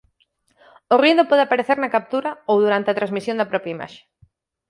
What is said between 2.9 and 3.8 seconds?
transmisión da propia